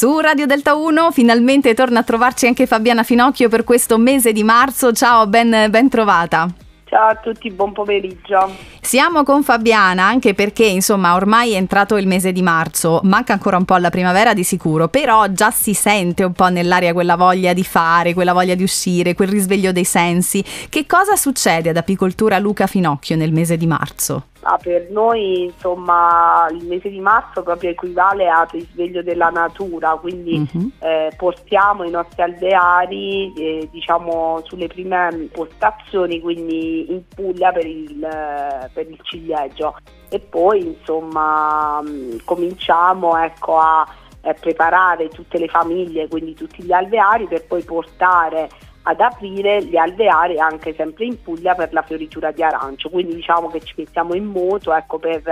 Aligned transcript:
Su 0.00 0.18
Radio 0.18 0.46
Delta 0.46 0.76
1 0.76 1.10
finalmente 1.10 1.74
torna 1.74 1.98
a 1.98 2.02
trovarci 2.02 2.46
anche 2.46 2.64
Fabiana 2.64 3.02
Finocchio 3.02 3.50
per 3.50 3.64
questo 3.64 3.98
mese 3.98 4.32
di 4.32 4.42
marzo. 4.42 4.92
Ciao, 4.92 5.26
ben, 5.26 5.66
ben 5.68 5.90
trovata. 5.90 6.48
Ciao 6.86 7.08
a 7.08 7.16
tutti, 7.16 7.50
buon 7.50 7.72
pomeriggio. 7.74 8.50
Siamo 8.82 9.24
con 9.24 9.42
Fabiana 9.42 10.04
anche 10.04 10.34
perché 10.34 10.64
insomma 10.64 11.14
ormai 11.14 11.52
è 11.52 11.56
entrato 11.56 11.96
il 11.96 12.06
mese 12.06 12.32
di 12.32 12.42
marzo, 12.42 13.00
manca 13.04 13.34
ancora 13.34 13.56
un 13.56 13.64
po' 13.64 13.74
alla 13.74 13.90
primavera 13.90 14.34
di 14.34 14.42
sicuro, 14.42 14.88
però 14.88 15.26
già 15.28 15.50
si 15.50 15.74
sente 15.74 16.24
un 16.24 16.32
po' 16.32 16.48
nell'aria 16.48 16.92
quella 16.92 17.16
voglia 17.16 17.52
di 17.52 17.62
fare, 17.62 18.14
quella 18.14 18.32
voglia 18.32 18.54
di 18.54 18.62
uscire, 18.62 19.14
quel 19.14 19.28
risveglio 19.28 19.70
dei 19.70 19.84
sensi. 19.84 20.42
Che 20.68 20.86
cosa 20.86 21.14
succede 21.14 21.68
ad 21.68 21.76
Apicoltura 21.76 22.38
Luca 22.38 22.66
Finocchio 22.66 23.16
nel 23.16 23.32
mese 23.32 23.56
di 23.56 23.66
marzo? 23.66 24.24
Ah, 24.42 24.56
per 24.56 24.88
noi 24.90 25.44
insomma 25.44 26.46
il 26.50 26.64
mese 26.64 26.88
di 26.88 26.98
marzo 26.98 27.42
proprio 27.42 27.70
equivale 27.70 28.26
al 28.26 28.48
risveglio 28.50 29.02
della 29.02 29.28
natura, 29.28 29.90
quindi 30.00 30.48
uh-huh. 30.50 30.70
eh, 30.78 31.12
portiamo 31.14 31.84
i 31.84 31.90
nostri 31.90 32.22
alveari 32.22 33.30
eh, 33.34 33.68
diciamo 33.70 34.40
sulle 34.44 34.66
prime 34.66 35.28
postazioni, 35.30 36.20
quindi 36.20 36.90
in 36.90 37.02
Puglia 37.14 37.52
per 37.52 37.66
il, 37.66 38.69
per 38.72 38.88
il 38.88 38.98
ciliegio. 39.02 39.76
E 40.08 40.18
poi 40.18 40.66
insomma 40.66 41.80
mh, 41.80 42.24
cominciamo 42.24 43.16
ecco, 43.16 43.58
a 43.58 43.86
eh, 44.22 44.34
preparare 44.34 45.08
tutte 45.08 45.38
le 45.38 45.48
famiglie, 45.48 46.08
quindi 46.08 46.34
tutti 46.34 46.62
gli 46.62 46.72
alveari 46.72 47.26
per 47.26 47.46
poi 47.46 47.62
portare 47.62 48.48
ad 48.82 49.00
aprire 49.00 49.62
gli 49.64 49.76
alveari 49.76 50.38
anche 50.38 50.74
sempre 50.74 51.04
in 51.04 51.20
Puglia 51.20 51.54
per 51.54 51.72
la 51.72 51.82
fioritura 51.82 52.30
di 52.30 52.42
arancio, 52.42 52.88
quindi 52.88 53.14
diciamo 53.14 53.48
che 53.48 53.60
ci 53.60 53.74
mettiamo 53.76 54.14
in 54.14 54.24
moto 54.24 54.72
ecco, 54.72 54.98
per 54.98 55.22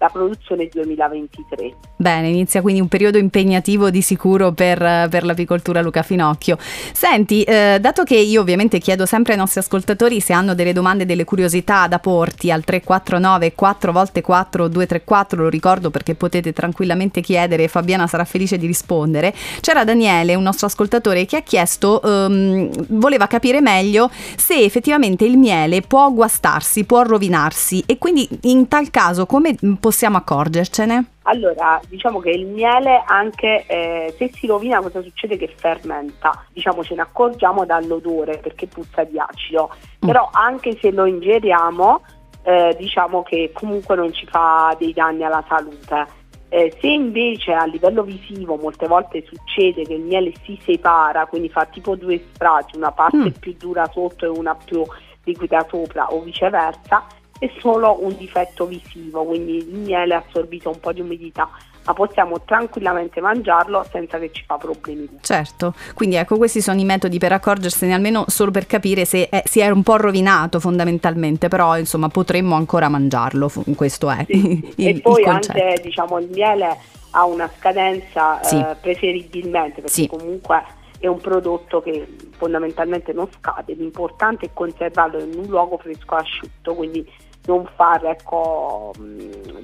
la 0.00 0.08
produzione 0.08 0.68
2023. 0.72 1.74
Bene, 1.96 2.28
inizia 2.28 2.62
quindi 2.62 2.80
un 2.80 2.88
periodo 2.88 3.18
impegnativo 3.18 3.90
di 3.90 4.00
sicuro 4.00 4.52
per, 4.52 4.78
per 5.10 5.24
l'apicoltura 5.24 5.82
Luca 5.82 6.02
Finocchio. 6.02 6.56
Senti, 6.58 7.42
eh, 7.42 7.76
dato 7.78 8.04
che 8.04 8.16
io 8.16 8.40
ovviamente 8.40 8.78
chiedo 8.78 9.04
sempre 9.04 9.34
ai 9.34 9.38
nostri 9.38 9.60
ascoltatori 9.60 10.20
se 10.20 10.32
hanno 10.32 10.54
delle 10.54 10.72
domande, 10.72 11.04
delle 11.04 11.24
curiosità 11.24 11.86
da 11.86 11.98
porti 11.98 12.50
al 12.50 12.64
349 12.64 13.52
4 13.54 13.92
x 13.92 14.20
4 14.22 14.68
234, 14.68 15.42
lo 15.42 15.48
ricordo 15.50 15.90
perché 15.90 16.14
potete 16.14 16.54
tranquillamente 16.54 17.20
chiedere 17.20 17.64
e 17.64 17.68
Fabiana 17.68 18.06
sarà 18.06 18.24
felice 18.24 18.56
di 18.56 18.66
rispondere. 18.66 19.34
C'era 19.60 19.84
Daniele, 19.84 20.34
un 20.34 20.42
nostro 20.42 20.66
ascoltatore, 20.66 21.26
che 21.26 21.36
ha 21.36 21.42
chiesto, 21.42 22.00
um, 22.02 22.70
voleva 22.98 23.26
capire 23.26 23.60
meglio 23.60 24.10
se 24.36 24.62
effettivamente 24.62 25.26
il 25.26 25.36
miele 25.36 25.82
può 25.82 26.10
guastarsi, 26.10 26.84
può 26.84 27.02
rovinarsi 27.02 27.82
e 27.84 27.98
quindi 27.98 28.26
in 28.44 28.66
tal 28.66 28.88
caso 28.88 29.26
come 29.26 29.54
possiamo 29.78 29.88
possiamo 29.90 30.18
accorgercene? 30.18 31.04
Allora, 31.22 31.80
diciamo 31.88 32.20
che 32.20 32.30
il 32.30 32.46
miele 32.46 33.02
anche 33.04 33.66
eh, 33.66 34.14
se 34.16 34.30
si 34.32 34.46
rovina 34.46 34.80
cosa 34.80 35.02
succede? 35.02 35.36
Che 35.36 35.52
fermenta, 35.56 36.44
diciamo 36.52 36.84
ce 36.84 36.94
ne 36.94 37.02
accorgiamo 37.02 37.66
dall'odore 37.66 38.38
perché 38.38 38.68
puzza 38.68 39.02
di 39.02 39.18
acido, 39.18 39.74
mm. 39.74 40.06
però 40.06 40.30
anche 40.32 40.78
se 40.80 40.92
lo 40.92 41.06
ingeriamo 41.06 42.02
eh, 42.44 42.76
diciamo 42.78 43.24
che 43.24 43.50
comunque 43.52 43.96
non 43.96 44.12
ci 44.12 44.26
fa 44.26 44.76
dei 44.78 44.92
danni 44.92 45.24
alla 45.24 45.44
salute. 45.48 46.18
Eh, 46.50 46.76
se 46.80 46.86
invece 46.86 47.52
a 47.52 47.64
livello 47.64 48.02
visivo 48.04 48.56
molte 48.56 48.86
volte 48.86 49.24
succede 49.24 49.82
che 49.82 49.94
il 49.94 50.02
miele 50.02 50.32
si 50.44 50.56
separa, 50.64 51.26
quindi 51.26 51.48
fa 51.48 51.64
tipo 51.64 51.96
due 51.96 52.22
strati, 52.32 52.76
una 52.76 52.92
parte 52.92 53.16
mm. 53.16 53.40
più 53.40 53.56
dura 53.58 53.90
sotto 53.92 54.24
e 54.24 54.28
una 54.28 54.54
più 54.54 54.84
liquida 55.24 55.66
sopra 55.68 56.12
o 56.12 56.20
viceversa, 56.22 57.04
è 57.40 57.50
solo 57.58 58.04
un 58.04 58.14
difetto 58.18 58.66
visivo, 58.66 59.24
quindi 59.24 59.56
il 59.56 59.78
miele 59.78 60.14
ha 60.14 60.22
assorbito 60.28 60.68
un 60.68 60.78
po' 60.78 60.92
di 60.92 61.00
umidità, 61.00 61.48
ma 61.86 61.94
possiamo 61.94 62.42
tranquillamente 62.42 63.22
mangiarlo 63.22 63.82
senza 63.90 64.18
che 64.18 64.30
ci 64.30 64.44
fa 64.46 64.58
problemi. 64.58 65.08
Certo, 65.22 65.72
quindi 65.94 66.16
ecco 66.16 66.36
questi 66.36 66.60
sono 66.60 66.78
i 66.78 66.84
metodi 66.84 67.16
per 67.16 67.32
accorgersene 67.32 67.94
almeno 67.94 68.24
solo 68.28 68.50
per 68.50 68.66
capire 68.66 69.06
se 69.06 69.30
è, 69.30 69.42
si 69.46 69.60
è 69.60 69.70
un 69.70 69.82
po' 69.82 69.96
rovinato 69.96 70.60
fondamentalmente, 70.60 71.48
però 71.48 71.78
insomma 71.78 72.08
potremmo 72.08 72.56
ancora 72.56 72.90
mangiarlo, 72.90 73.50
questo 73.74 74.10
è 74.10 74.26
sì. 74.28 74.72
il, 74.76 74.86
E 74.88 75.00
poi 75.00 75.24
anche 75.24 75.80
diciamo 75.82 76.18
il 76.18 76.28
miele 76.30 76.76
ha 77.12 77.24
una 77.24 77.50
scadenza 77.56 78.42
sì. 78.42 78.56
eh, 78.56 78.76
preferibilmente 78.78 79.80
perché 79.80 79.88
sì. 79.88 80.06
comunque 80.06 80.62
è 80.98 81.06
un 81.06 81.18
prodotto 81.18 81.80
che 81.80 82.06
fondamentalmente 82.32 83.14
non 83.14 83.26
scade, 83.32 83.72
l'importante 83.72 84.44
è 84.46 84.50
conservarlo 84.52 85.18
in 85.20 85.38
un 85.38 85.46
luogo 85.46 85.78
fresco 85.78 86.16
asciutto, 86.16 86.74
quindi 86.74 87.28
non 87.50 87.68
far, 87.74 88.04
ecco, 88.06 88.92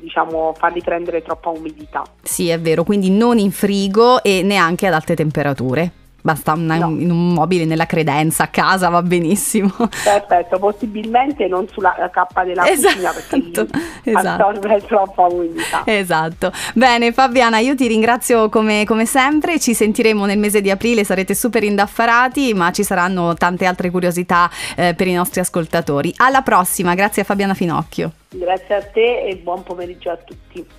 diciamo, 0.01 0.53
farli 0.59 0.83
prendere 0.83 1.23
troppa 1.23 1.51
umidità. 1.51 2.03
Sì, 2.23 2.49
è 2.49 2.59
vero, 2.61 2.83
quindi 2.83 3.11
non 3.11 3.39
in 3.39 3.53
frigo 3.53 4.23
e 4.23 4.43
neanche 4.43 4.89
ad 4.89 4.93
alte 4.95 5.15
temperature 5.15 5.96
basta 6.27 6.55
una, 6.55 6.77
no. 6.77 6.89
in 6.89 7.09
un 7.09 7.33
mobile 7.35 7.65
nella 7.67 7.87
credenza 7.87 8.45
a 8.45 8.47
casa 8.49 8.89
va 8.89 9.01
benissimo. 9.01 9.73
Perfetto, 9.79 10.59
possibilmente 10.59 11.47
non 11.47 11.69
sulla 11.69 11.95
cappa 12.11 12.43
della 12.43 12.69
esatto, 12.69 12.95
cucina 12.95 13.13
perché 13.13 13.67
esatto. 14.03 14.43
assorbe 14.43 14.83
troppa 14.85 15.23
umidità. 15.27 15.83
Esatto. 15.85 16.51
Bene 16.75 17.13
Fabiana, 17.13 17.59
io 17.61 17.77
ti 17.77 17.87
ringrazio 17.87 18.49
come, 18.49 18.85
come, 18.85 19.07
sempre, 19.07 19.61
ci 19.61 19.73
sentiremo 19.73 20.27
nel 20.27 20.39
mese 20.39 20.61
di 20.61 20.71
aprile, 20.71 21.05
sarete 21.05 21.33
super 21.33 21.63
indaffarati, 21.63 22.53
ma 22.55 22.73
ci 22.73 22.83
saranno 22.83 23.35
tante 23.35 23.65
altre 23.65 23.91
curiosità 23.91 24.51
eh, 24.75 24.95
per 24.95 25.07
i 25.07 25.13
nostri 25.13 25.39
ascoltatori. 25.39 26.13
Alla 26.17 26.43
prossima, 26.43 26.95
grazie 26.95 27.23
a 27.23 27.25
Fabiana 27.25 27.55
Finocchio. 27.55 28.11
Grazie 28.31 28.75
a 28.75 28.83
te 28.83 29.29
e 29.29 29.37
buon 29.37 29.63
pomeriggio 29.63 30.11
a 30.11 30.17
tutti. 30.17 30.67